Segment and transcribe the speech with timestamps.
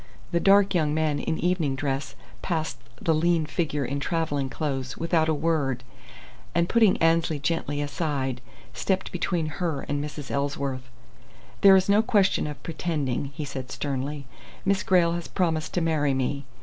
[0.31, 5.29] The dark young man in evening dress passed the lean figure in travelling clothes without
[5.29, 5.83] a word
[6.55, 8.41] and, putting Annesley gently aside,
[8.73, 10.31] stepped between her and Mrs.
[10.31, 10.89] Ellsworth.
[11.61, 14.25] "There is no question of 'pretending'," he said, sternly.
[14.65, 16.45] "Miss Grayle has promised to marry me.